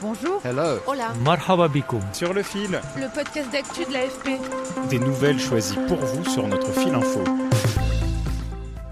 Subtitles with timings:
[0.00, 0.40] Bonjour.
[0.44, 0.78] Hello.
[0.86, 1.12] Hola.
[1.24, 2.00] Marhaba bikoum.
[2.12, 4.88] Sur le fil, Le podcast d'actu de l'AFP.
[4.90, 7.24] des nouvelles choisies pour vous sur notre fil info.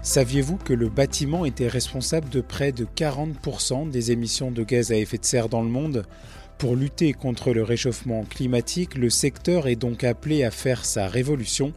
[0.01, 4.95] Saviez-vous que le bâtiment était responsable de près de 40% des émissions de gaz à
[4.95, 6.05] effet de serre dans le monde?
[6.57, 11.71] Pour lutter contre le réchauffement climatique, le secteur est donc appelé à faire sa révolution.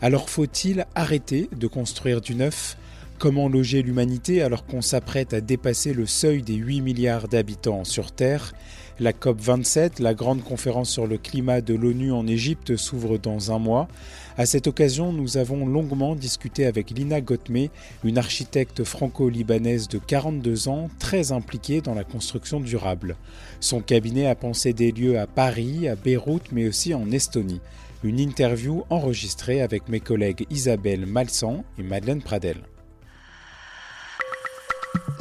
[0.00, 2.76] Alors faut-il arrêter de construire du neuf?
[3.18, 8.12] Comment loger l'humanité alors qu'on s'apprête à dépasser le seuil des 8 milliards d'habitants sur
[8.12, 8.52] Terre?
[9.00, 13.58] La COP27, la grande conférence sur le climat de l'ONU en Égypte, s'ouvre dans un
[13.58, 13.88] mois.
[14.36, 17.68] À cette occasion, nous avons longuement discuté avec Lina Gotme,
[18.02, 23.16] une architecte franco-libanaise de 42 ans, très impliquée dans la construction durable.
[23.60, 27.60] Son cabinet a pensé des lieux à Paris, à Beyrouth, mais aussi en Estonie.
[28.02, 32.58] Une interview enregistrée avec mes collègues Isabelle Malsan et Madeleine Pradel.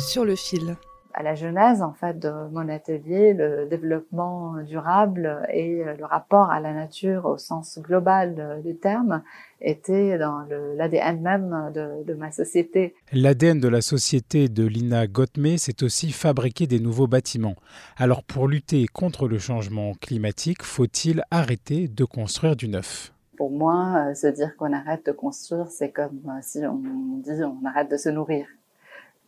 [0.06, 0.76] Sur le fil.
[1.14, 6.60] à la genèse en fait de mon atelier, le développement durable et le rapport à
[6.60, 9.24] la nature au sens global du terme
[9.62, 10.46] était dans
[10.76, 12.96] l'ADN même de, de ma société.
[13.12, 17.56] L'ADN de la société de Lina Gotme, c'est aussi fabriquer des nouveaux bâtiments.
[17.96, 23.14] Alors pour lutter contre le changement climatique, faut-il arrêter de construire du neuf?
[23.38, 27.44] Pour moi, euh, se dire qu'on arrête de construire, c'est comme euh, si on dit
[27.44, 28.46] on arrête de se nourrir.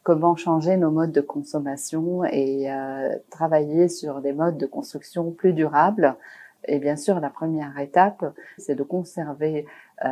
[0.06, 5.52] Comment changer nos modes de consommation et euh, travailler sur des modes de construction plus
[5.52, 6.16] durables
[6.68, 8.26] et bien sûr, la première étape,
[8.58, 9.66] c'est de conserver
[10.04, 10.08] euh,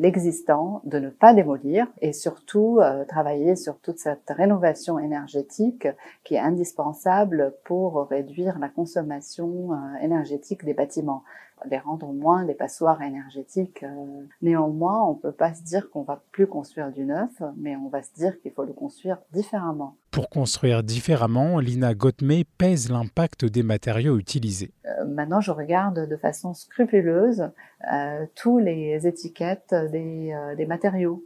[0.00, 5.88] l'existant, de ne pas démolir et surtout euh, travailler sur toute cette rénovation énergétique
[6.24, 11.24] qui est indispensable pour réduire la consommation euh, énergétique des bâtiments,
[11.70, 13.82] les rendre moins des passoires énergétiques.
[13.84, 14.26] euh.
[14.42, 18.02] Néanmoins, on peut pas se dire qu'on va plus construire du neuf, mais on va
[18.02, 19.96] se dire qu'il faut le construire différemment.
[20.12, 24.70] Pour construire différemment, Lina Gotme pèse l'impact des matériaux utilisés.
[24.84, 27.48] Euh, maintenant, je regarde de façon scrupuleuse
[27.90, 31.24] euh, tous les étiquettes des, euh, des matériaux.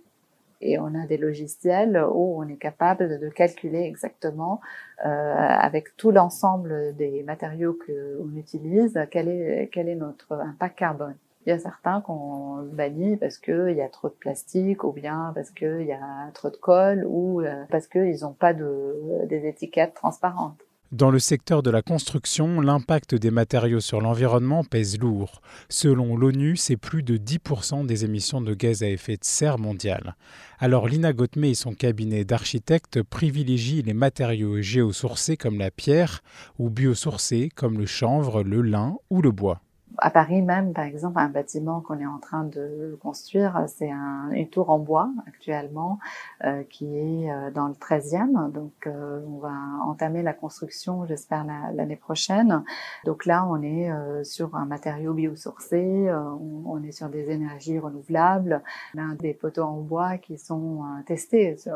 [0.60, 4.62] Et on a des logiciels où on est capable de calculer exactement,
[4.98, 11.14] avec tout l'ensemble des matériaux qu'on utilise, quel est notre impact carbone.
[11.47, 15.31] Il y a certains qu'on bannit parce qu'il y a trop de plastique ou bien
[15.33, 19.47] parce qu'il y a trop de colle ou euh, parce qu'ils n'ont pas de, des
[19.47, 20.61] étiquettes transparentes.
[20.91, 25.41] Dans le secteur de la construction, l'impact des matériaux sur l'environnement pèse lourd.
[25.69, 30.17] Selon l'ONU, c'est plus de 10% des émissions de gaz à effet de serre mondiales.
[30.59, 36.23] Alors Lina Gotme et son cabinet d'architectes privilégient les matériaux géosourcés comme la pierre
[36.59, 39.61] ou biosourcés comme le chanvre, le lin ou le bois.
[39.99, 44.31] À Paris même, par exemple, un bâtiment qu'on est en train de construire, c'est un,
[44.33, 45.99] une tour en bois actuellement
[46.45, 48.51] euh, qui est euh, dans le 13e.
[48.53, 49.53] Donc, euh, on va
[49.87, 52.62] entamer la construction, j'espère, la- l'année prochaine.
[53.07, 57.31] Donc là, on est euh, sur un matériau biosourcé, euh, on, on est sur des
[57.31, 58.63] énergies renouvelables.
[58.97, 61.73] On a des poteaux en bois qui sont euh, testés sur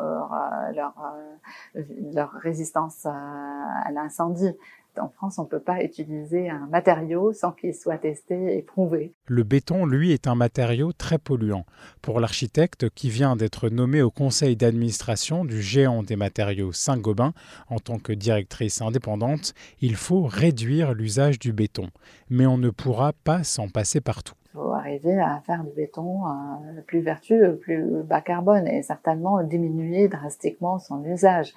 [0.74, 0.92] leur,
[2.12, 4.52] leur résistance à l'incendie.
[4.98, 9.14] En France, on ne peut pas utiliser un matériau sans qu'il soit testé et prouvé.
[9.26, 11.64] Le béton, lui, est un matériau très polluant.
[12.02, 17.32] Pour l'architecte qui vient d'être nommé au conseil d'administration du géant des matériaux Saint-Gobain
[17.68, 21.88] en tant que directrice indépendante, il faut réduire l'usage du béton.
[22.28, 24.34] Mais on ne pourra pas s'en passer partout.
[24.52, 29.42] Il faut arriver à faire du béton euh, plus vertueux, plus bas carbone et certainement
[29.44, 31.52] diminuer drastiquement son usage.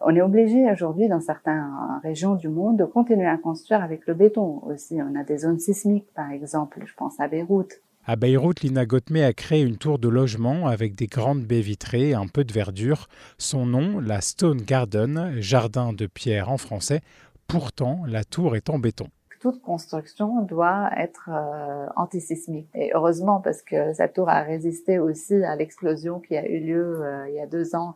[0.00, 1.64] On est obligé aujourd'hui dans certaines
[2.02, 4.98] régions du monde de continuer à construire avec le béton aussi.
[5.00, 7.80] On a des zones sismiques par exemple, je pense à Beyrouth.
[8.08, 12.10] À Beyrouth, Lina Gotme a créé une tour de logement avec des grandes baies vitrées
[12.10, 13.08] et un peu de verdure.
[13.36, 17.00] Son nom, la Stone Garden, jardin de pierre en français.
[17.48, 19.08] Pourtant, la tour est en béton.
[19.46, 22.68] Toute construction doit être euh, antisismique.
[22.74, 27.00] Et heureusement, parce que cette tour a résisté aussi à l'explosion qui a eu lieu
[27.00, 27.94] euh, il y a deux ans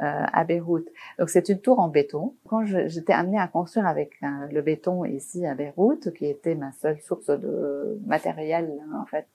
[0.00, 0.02] euh,
[0.32, 0.88] à Beyrouth.
[1.20, 2.34] Donc c'est une tour en béton.
[2.48, 6.72] Quand j'étais amenée à construire avec euh, le béton ici à Beyrouth, qui était ma
[6.72, 8.68] seule source de matériel
[9.00, 9.28] en fait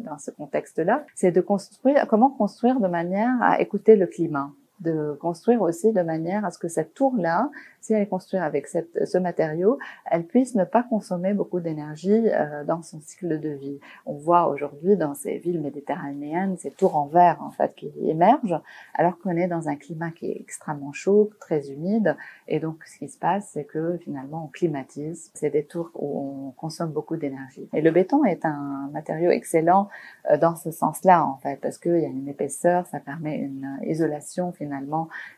[0.00, 4.50] dans ce contexte-là, c'est de construire comment construire de manière à écouter le climat
[4.84, 7.50] de construire aussi de manière à ce que cette tour-là,
[7.80, 9.78] si elle est construite avec ce matériau,
[10.10, 13.78] elle puisse ne pas consommer beaucoup d'énergie euh, dans son cycle de vie.
[14.06, 18.60] On voit aujourd'hui dans ces villes méditerranéennes ces tours en verre en fait qui émergent,
[18.94, 22.16] alors qu'on est dans un climat qui est extrêmement chaud, très humide,
[22.48, 25.30] et donc ce qui se passe, c'est que finalement on climatise.
[25.34, 27.68] C'est des tours où on consomme beaucoup d'énergie.
[27.72, 29.88] Et le béton est un matériau excellent
[30.30, 33.78] euh, dans ce sens-là en fait, parce qu'il y a une épaisseur, ça permet une
[33.82, 34.73] isolation finalement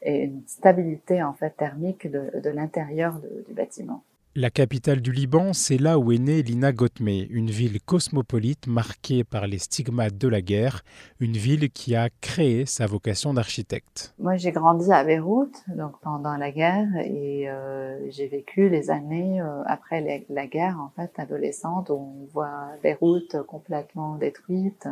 [0.02, 4.02] et une stabilité en fait thermique de, de l'intérieur du bâtiment.
[4.38, 9.24] La capitale du Liban, c'est là où est née Lina Gotme, une ville cosmopolite marquée
[9.24, 10.82] par les stigmates de la guerre,
[11.20, 14.14] une ville qui a créé sa vocation d'architecte.
[14.18, 19.40] Moi, j'ai grandi à Beyrouth, donc pendant la guerre, et euh, j'ai vécu les années
[19.40, 24.86] euh, après la guerre, en fait, adolescente, où on voit Beyrouth complètement détruite,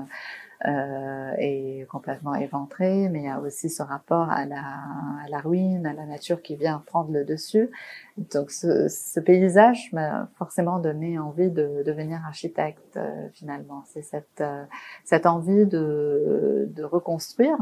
[0.67, 5.93] euh, est complètement éventré, mais il y a aussi ce rapport à la ruine, à
[5.93, 7.71] la nature qui vient prendre le dessus.
[8.17, 13.83] Donc ce, ce paysage m'a forcément donné envie de devenir architecte euh, finalement.
[13.87, 14.65] C'est cette, euh,
[15.05, 17.57] cette envie de, de reconstruire,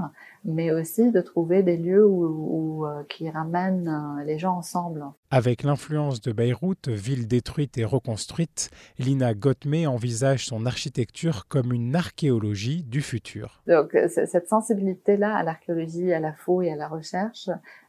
[0.45, 5.05] mais aussi de trouver des lieux où, où euh, qui ramènent les gens ensemble.
[5.31, 11.97] Avec l'influence de Beyrouth, ville détruite et reconstruite, Lina Gottme envisage son architecture comme une
[11.97, 13.63] archéologie du futur.
[13.67, 17.49] Donc cette sensibilité-là à l'archéologie, à la fouille, à la recherche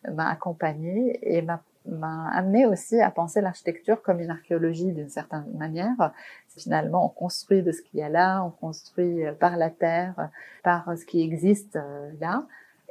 [0.10, 5.46] m'a accompagnée et m'a m'a amené aussi à penser l'architecture comme une archéologie d'une certaine
[5.58, 6.14] manière.
[6.50, 10.30] Finalement, on construit de ce qu'il y a là, on construit euh, par la terre,
[10.64, 12.46] par ce qui existe euh, là.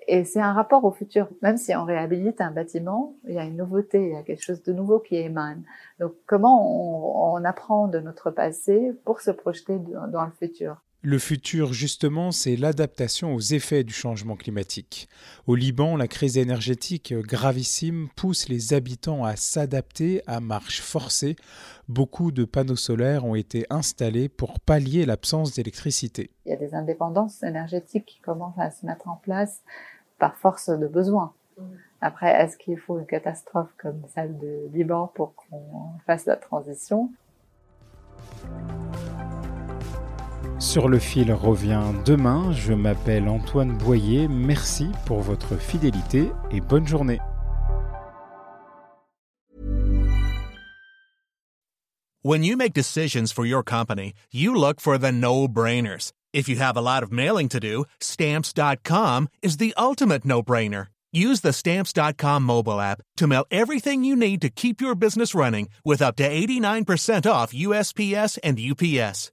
[0.08, 1.28] Et c'est un rapport au futur.
[1.42, 4.42] Même si on réhabilite un bâtiment, il y a une nouveauté, il y a quelque
[4.42, 5.62] chose de nouveau qui émane.
[6.00, 9.78] Donc, comment on, on apprend de notre passé pour se projeter
[10.08, 10.82] dans le futur?
[11.02, 15.08] Le futur, justement, c'est l'adaptation aux effets du changement climatique.
[15.48, 21.34] Au Liban, la crise énergétique gravissime pousse les habitants à s'adapter à marche forcée.
[21.88, 26.30] Beaucoup de panneaux solaires ont été installés pour pallier l'absence d'électricité.
[26.46, 29.62] Il y a des indépendances énergétiques qui commencent à se mettre en place
[30.18, 31.34] par force de besoin.
[32.00, 37.10] Après, est-ce qu'il faut une catastrophe comme celle de Liban pour qu'on fasse la transition?
[40.62, 42.52] Sur le fil revient demain.
[42.52, 44.28] Je m'appelle Antoine Boyer.
[44.28, 47.18] Merci pour votre fidélité et bonne journée.
[52.22, 56.12] When you make decisions for your company, you look for the no-brainers.
[56.32, 60.86] If you have a lot of mailing to do, stamps.com is the ultimate no-brainer.
[61.12, 65.68] Use the stamps.com mobile app to mail everything you need to keep your business running
[65.84, 69.32] with up to 89% off USPS and UPS.